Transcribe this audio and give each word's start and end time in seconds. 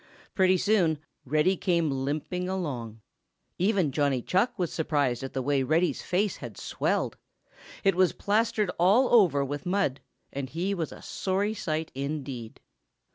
Pretty 0.33 0.57
soon 0.57 0.97
Reddy 1.25 1.55
came 1.55 1.91
limping 1.91 2.49
along. 2.49 3.01
Even 3.59 3.91
Johnny 3.91 4.23
Chuck 4.23 4.57
was 4.57 4.73
surprised 4.73 5.21
at 5.21 5.33
the 5.33 5.43
way 5.43 5.61
Reddy's 5.61 6.01
face 6.01 6.37
had 6.37 6.57
swelled. 6.57 7.17
It 7.83 7.93
was 7.93 8.11
plastered 8.11 8.71
all 8.79 9.13
over 9.13 9.45
with 9.45 9.63
mud, 9.67 10.01
and 10.33 10.49
he 10.49 10.73
was 10.73 10.91
a 10.91 11.03
sorry 11.03 11.53
sight 11.53 11.91
indeed. 11.93 12.61